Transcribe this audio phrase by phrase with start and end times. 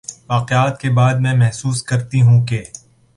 [0.29, 2.63] واقعات کے بعد میں محسوس کرتی ہوں کہ